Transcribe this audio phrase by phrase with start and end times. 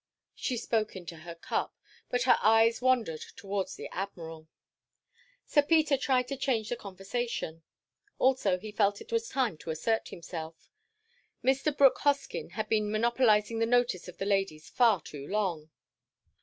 [0.33, 1.77] She spoke into her cup,
[2.09, 4.47] but her eyes wandered towards the Admiral.
[5.45, 7.61] Sir Peter tried to change the conversation.
[8.17, 10.71] Also he felt it was time to assert himself.
[11.43, 11.71] Mr.
[11.77, 15.69] Brooke Hoskyn had been monopolising the notice of the ladies far too long.